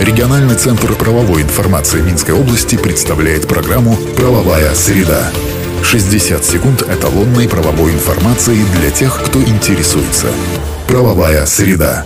Региональный 0.00 0.56
центр 0.56 0.92
правовой 0.94 1.40
информации 1.40 2.02
Минской 2.02 2.34
области 2.34 2.76
представляет 2.76 3.48
программу 3.48 3.96
«Правовая 4.14 4.74
среда». 4.74 5.30
60 5.82 6.44
секунд 6.44 6.82
эталонной 6.82 7.48
правовой 7.48 7.92
информации 7.92 8.58
для 8.78 8.90
тех, 8.90 9.18
кто 9.24 9.40
интересуется. 9.40 10.26
«Правовая 10.86 11.46
среда». 11.46 12.04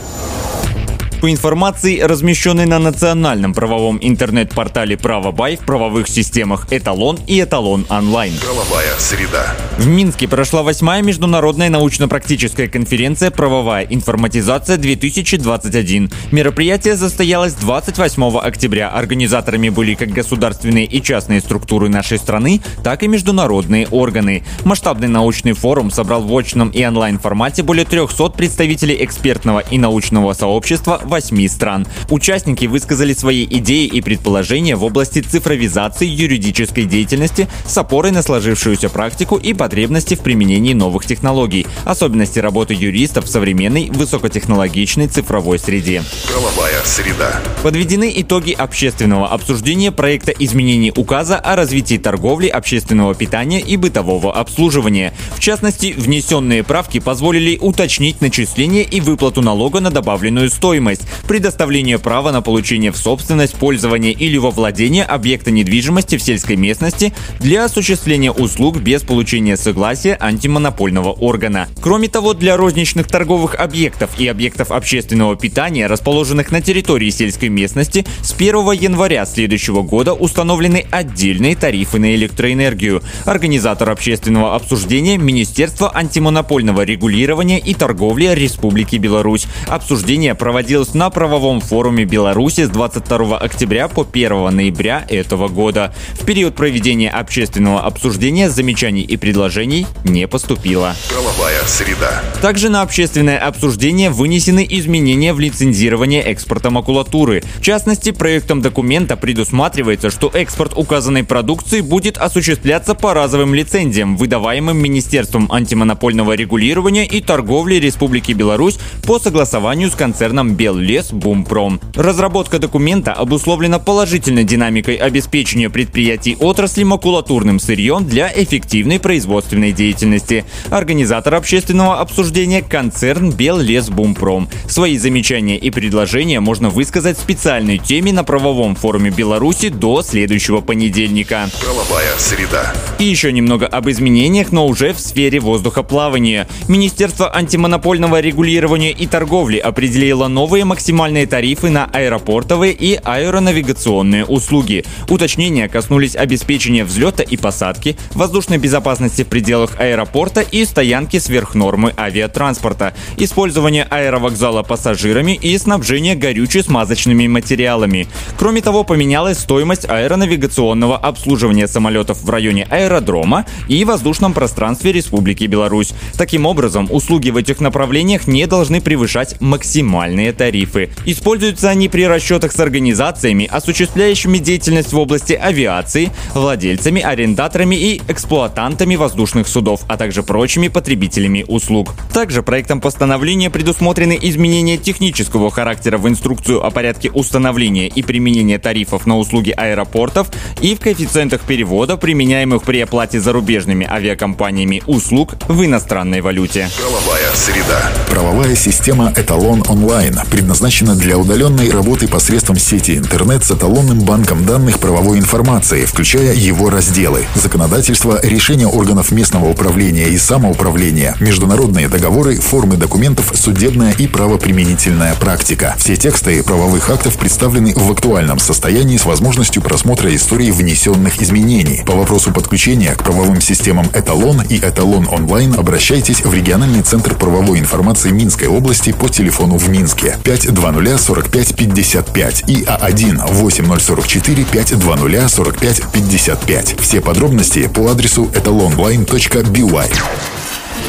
По 1.21 1.31
информации, 1.31 2.01
размещенной 2.01 2.65
на 2.65 2.79
национальном 2.79 3.53
правовом 3.53 3.99
интернет-портале 4.01 4.97
«Правобай» 4.97 5.57
в 5.57 5.67
правовых 5.67 6.09
системах 6.09 6.69
«Эталон» 6.71 7.19
и 7.27 7.43
«Эталон 7.43 7.85
онлайн». 7.91 8.33
Правовая 8.41 8.95
среда. 8.97 9.55
В 9.77 9.87
Минске 9.87 10.27
прошла 10.27 10.63
восьмая 10.63 11.03
международная 11.03 11.69
научно-практическая 11.69 12.69
конференция 12.69 13.31
«Правовая 13.31 13.85
информатизация-2021». 13.85 16.11
Мероприятие 16.33 16.97
состоялось 16.97 17.53
28 17.53 18.39
октября. 18.39 18.89
Организаторами 18.89 19.69
были 19.69 19.97
как 19.97 20.09
государственные 20.09 20.87
и 20.87 21.03
частные 21.03 21.41
структуры 21.41 21.91
нашей 21.91 22.17
страны, 22.17 22.63
так 22.83 23.03
и 23.03 23.09
международные 23.09 23.87
органы. 23.89 24.43
Масштабный 24.65 25.09
научный 25.09 25.53
форум 25.53 25.91
собрал 25.91 26.23
в 26.23 26.35
очном 26.35 26.71
и 26.71 26.83
онлайн 26.83 27.19
формате 27.19 27.63
более 27.63 27.85
300 27.85 28.31
представителей 28.31 29.05
экспертного 29.05 29.59
и 29.59 29.77
научного 29.77 30.33
сообщества 30.33 31.03
восьми 31.11 31.47
стран. 31.49 31.87
Участники 32.09 32.65
высказали 32.65 33.13
свои 33.13 33.45
идеи 33.45 33.85
и 33.85 34.01
предположения 34.01 34.77
в 34.77 34.85
области 34.85 35.21
цифровизации 35.21 36.07
юридической 36.07 36.85
деятельности 36.85 37.49
с 37.67 37.77
опорой 37.77 38.13
на 38.13 38.23
сложившуюся 38.23 38.89
практику 38.89 39.37
и 39.37 39.53
потребности 39.53 40.15
в 40.15 40.21
применении 40.21 40.73
новых 40.73 41.05
технологий, 41.05 41.67
особенности 41.85 42.39
работы 42.39 42.73
юристов 42.73 43.27
в 43.27 43.29
современной 43.29 43.91
высокотехнологичной 43.91 45.09
цифровой 45.09 45.59
среде. 45.59 46.03
Правовая 46.33 46.83
среда. 46.85 47.41
Подведены 47.63 48.13
итоги 48.17 48.53
общественного 48.53 49.29
обсуждения 49.29 49.93
проекта 49.93 50.33
изменений 50.33 50.93
указа 50.97 51.37
о 51.37 51.57
развитии 51.57 51.99
торговли, 51.99 52.47
общественного 52.49 53.15
питания 53.15 53.61
и 53.61 53.77
бытового 53.77 54.33
обслуживания. 54.33 55.13
В 55.35 55.41
частности, 55.41 55.95
внесенные 55.97 56.63
правки 56.63 57.01
позволили 57.01 57.59
уточнить 57.61 58.21
начисление 58.21 58.85
и 58.85 59.01
выплату 59.01 59.43
налога 59.43 59.81
на 59.81 59.91
добавленную 59.91 60.49
стоимость, 60.51 61.00
недвижимость, 61.01 61.27
предоставление 61.27 61.99
права 61.99 62.33
на 62.33 62.43
получение 62.43 62.93
в 62.93 62.97
собственность, 62.97 63.55
пользование 63.55 64.13
или 64.13 64.37
во 64.37 64.51
владение 64.51 65.05
объекта 65.05 65.51
недвижимости 65.51 66.17
в 66.17 66.23
сельской 66.23 66.57
местности 66.57 67.13
для 67.39 67.65
осуществления 67.65 68.33
услуг 68.33 68.79
без 68.79 69.03
получения 69.03 69.57
согласия 69.57 70.17
антимонопольного 70.21 71.11
органа. 71.13 71.69
Кроме 71.81 72.09
того, 72.09 72.35
для 72.35 72.57
розничных 72.57 73.07
торговых 73.07 73.55
объектов 73.55 74.11
и 74.19 74.27
объектов 74.27 74.71
общественного 74.71 75.37
питания, 75.37 75.87
расположенных 75.87 76.51
на 76.51 76.61
территории 76.61 77.11
сельской 77.11 77.49
местности, 77.49 78.05
с 78.23 78.33
1 78.33 78.73
января 78.73 79.25
следующего 79.27 79.83
года 79.83 80.13
установлены 80.15 80.85
отдельные 80.91 81.57
тарифы 81.57 81.99
на 81.99 82.15
электроэнергию. 82.15 83.03
Организатор 83.25 83.91
общественного 83.91 84.55
обсуждения– 84.55 85.17
Министерство 85.31 85.95
антимонопольного 85.95 86.83
регулирования 86.83 87.59
и 87.59 87.75
торговли 87.75 88.35
Республики 88.35 88.97
Беларусь. 88.97 89.47
Обсуждение 89.69 90.35
проводилось 90.35 90.90
состоялась 90.91 90.95
на 90.95 91.11
правовом 91.11 91.61
форуме 91.61 92.05
Беларуси 92.05 92.65
с 92.65 92.69
22 92.69 93.39
октября 93.39 93.89
по 93.89 94.07
1 94.11 94.55
ноября 94.55 95.05
этого 95.09 95.49
года. 95.49 95.95
В 96.13 96.25
период 96.25 96.55
проведения 96.55 97.11
общественного 97.11 97.81
обсуждения 97.81 98.51
замечаний 98.51 99.03
и 99.03 99.17
предложений 99.17 99.87
не 100.05 100.27
поступило. 100.29 100.95
Правовая 101.09 101.63
среда. 101.67 102.23
Также 102.43 102.69
на 102.69 102.83
общественное 102.83 103.39
обсуждение 103.39 104.11
вынесены 104.11 104.67
изменения 104.69 105.33
в 105.33 105.41
лицензирование 105.41 106.23
экспорта 106.23 106.71
макулатуры. 106.71 107.43
В 107.59 107.63
частности, 107.63 108.13
проектом 108.13 108.61
документа 108.61 109.17
предусматривается, 109.17 110.11
что 110.11 110.31
экспорт 110.33 110.73
указанной 110.77 111.25
продукции 111.25 111.81
будет 111.81 112.19
осуществляться 112.19 112.95
по 112.95 113.15
разовым 113.15 113.55
лицензиям, 113.55 114.17
выдаваемым 114.17 114.77
Министерством 114.77 115.51
антимонопольного 115.53 116.35
регулирования 116.35 117.07
и 117.07 117.21
торговли 117.21 117.77
Республики 117.77 118.33
Беларусь 118.33 118.79
по 119.07 119.19
согласованию 119.19 119.91
с 119.91 119.95
концерном 119.95 120.55
«Бел 120.55 120.80
Лес 120.81 121.13
Бумпром. 121.13 121.81
Разработка 121.95 122.59
документа 122.59 123.13
обусловлена 123.13 123.79
положительной 123.79 124.45
динамикой 124.45 124.97
обеспечения 124.97 125.71
предприятий 125.71 126.37
отрасли 126.41 126.83
макулатурным 126.83 127.61
сырьем 127.61 128.07
для 128.07 128.33
эффективной 128.35 128.99
производственной 128.99 129.73
деятельности. 129.73 130.45
Организатор 130.71 131.35
общественного 131.35 132.01
обсуждения– 132.01 132.63
концерн 132.69 133.31
Беллес 133.31 133.91
Бумпром. 133.91 134.49
Свои 134.67 134.99
замечания 134.99 135.59
и 135.59 135.71
предложения 135.71 136.41
можно 136.41 136.71
высказать 136.71 137.19
в 137.19 137.21
специальной 137.21 137.79
теме 137.79 138.13
на 138.13 138.25
правовом 138.25 138.75
форуме 138.75 139.11
Беларуси 139.11 139.69
до 139.69 140.03
следующего 140.03 140.61
понедельника. 140.61 141.49
Правовая 141.63 142.17
среда. 142.19 142.73
И 142.99 143.05
еще 143.05 143.33
немного 143.33 143.67
об 143.67 143.89
изменениях, 143.89 144.53
но 144.53 144.67
уже 144.67 144.93
в 144.93 145.01
сфере 145.01 145.41
воздухоплавания. 145.41 146.49
Министерство 146.69 147.35
антимонопольного 147.35 148.21
регулирования 148.21 148.93
и 148.93 149.07
торговли 149.07 149.59
определило 149.59 150.29
новые 150.29 150.65
максимальные 150.71 151.27
тарифы 151.27 151.69
на 151.69 151.87
аэропортовые 151.87 152.73
и 152.73 152.95
аэронавигационные 152.95 154.25
услуги. 154.25 154.85
Уточнения 155.09 155.69
коснулись 155.69 156.15
обеспечения 156.15 156.85
взлета 156.85 157.25
и 157.25 157.37
посадки, 157.37 157.97
воздушной 158.15 158.59
безопасности 158.59 159.25
в 159.25 159.27
пределах 159.27 159.81
аэропорта 159.81 160.43
и 160.43 160.65
стоянки 160.65 161.19
сверхнормы 161.19 161.93
авиатранспорта, 161.97 162.95
использования 163.17 163.83
аэровокзала 163.83 164.63
пассажирами 164.63 165.33
и 165.33 165.59
снабжения 165.59 166.15
горюче-смазочными 166.15 167.27
материалами. 167.27 168.07
Кроме 168.39 168.63
того, 168.63 168.85
поменялась 168.85 169.41
стоимость 169.41 169.89
аэронавигационного 169.89 170.97
обслуживания 170.97 171.67
самолетов 171.67 172.23
в 172.23 172.31
районе 172.31 172.69
аэродрома 172.71 173.45
и 173.67 173.85
воздушном 173.85 174.35
пространстве 174.35 174.93
Республики 174.93 175.47
Беларусь. 175.47 175.95
Таким 176.17 176.47
образом, 176.47 176.87
услуги 176.93 177.31
в 177.31 177.37
этих 177.37 177.59
направлениях 177.59 178.29
не 178.29 178.47
должны 178.47 178.81
превышать 178.81 179.35
максимальные 179.41 180.33
тарифы 180.33 180.60
тарифы. 180.61 180.91
Используются 181.07 181.71
они 181.71 181.89
при 181.89 182.07
расчетах 182.07 182.53
с 182.53 182.61
организациями, 182.61 183.49
осуществляющими 183.51 184.39
деятельность 184.39 184.93
в 184.93 184.99
области 184.99 185.33
авиации, 185.33 186.11
владельцами, 186.35 187.03
арендаторами 187.03 187.77
и 187.77 188.03
эксплуатантами 188.09 188.97
воздушных 188.97 189.49
судов, 189.49 189.83
а 189.89 189.97
также 189.97 190.23
прочими 190.23 190.69
потребителями 190.69 191.45
услуг. 191.49 191.95
Также 192.13 192.43
проектом 192.43 192.81
постановления 192.81 193.51
предусмотрены 193.51 194.19
изменения 194.21 194.77
технического 194.77 195.51
характера 195.51 195.99
в 195.99 196.09
инструкцию 196.09 196.65
о 196.65 196.71
порядке 196.71 197.11
установления 197.11 197.89
и 197.89 198.03
применения 198.03 198.59
тарифов 198.59 199.07
на 199.07 199.19
услуги 199.19 199.51
аэропортов 199.51 200.29
и 200.61 200.75
в 200.75 200.81
коэффициентах 200.81 201.43
перевода, 201.43 201.97
применяемых 201.97 202.63
при 202.63 202.81
оплате 202.81 203.21
зарубежными 203.21 203.87
авиакомпаниями 203.91 204.83
услуг 204.87 205.35
в 205.49 205.65
иностранной 205.65 206.21
валюте. 206.21 206.69
Правовая 206.79 207.31
среда. 207.35 207.93
Правовая 208.09 208.55
система 208.55 209.13
«Эталон 209.17 209.63
онлайн» 209.69 210.19
предназначена 210.41 210.95
для 210.95 211.19
удаленной 211.19 211.71
работы 211.71 212.09
посредством 212.09 212.59
сети 212.59 212.97
интернет 212.97 213.45
с 213.45 213.51
эталонным 213.51 214.01
банком 214.01 214.47
данных 214.47 214.79
правовой 214.79 215.19
информации, 215.19 215.85
включая 215.85 216.33
его 216.33 216.71
разделы, 216.71 217.27
законодательство, 217.35 218.19
решения 218.23 218.67
органов 218.67 219.11
местного 219.11 219.51
управления 219.51 220.09
и 220.09 220.17
самоуправления, 220.17 221.15
международные 221.21 221.91
договоры, 221.91 222.37
формы 222.37 222.79
документов, 222.79 223.33
судебная 223.35 223.93
и 223.93 224.07
правоприменительная 224.07 225.15
практика. 225.17 225.75
Все 225.77 225.95
тексты 225.97 226.43
правовых 226.43 226.89
актов 226.89 227.19
представлены 227.19 227.75
в 227.77 227.93
актуальном 227.93 228.39
состоянии 228.39 228.97
с 228.97 229.05
возможностью 229.05 229.61
просмотра 229.61 230.15
истории 230.15 230.51
внесенных 230.51 231.21
изменений. 231.21 231.83
По 231.85 231.93
вопросу 231.93 232.33
подключения 232.33 232.95
к 232.95 233.05
правовым 233.05 233.43
системам 233.43 233.91
«Эталон» 233.93 234.41
и 234.49 234.57
«Эталон 234.57 235.07
онлайн» 235.07 235.53
обращайтесь 235.59 236.25
в 236.25 236.33
региональный 236.33 236.81
центр 236.81 237.15
правовой 237.15 237.59
информации 237.59 238.11
Минской 238.11 238.49
области 238.49 238.93
по 238.93 239.11
телефону 239.11 239.59
в 239.59 239.69
Минске 239.69 240.17
5 240.30 240.30
520 240.31 241.01
45 241.01 241.57
55 241.57 242.45
и 242.47 242.63
А1 242.63 243.33
8044 243.33 244.45
520 244.45 245.31
45 245.31 245.83
55. 245.93 246.77
Все 246.81 247.01
подробности 247.01 247.67
по 247.67 247.91
адресу 247.91 248.31
etalonline.by. 248.33 249.93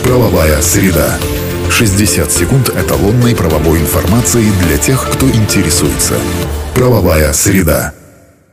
Правовая 0.04 0.62
среда. 0.62 1.18
60 1.72 2.32
секунд 2.32 2.70
эталонной 2.70 3.36
правовой 3.36 3.80
информации 3.80 4.46
для 4.64 4.78
тех, 4.78 5.10
кто 5.12 5.28
интересуется. 5.28 6.14
Правовая 6.76 7.34
среда. 7.34 7.94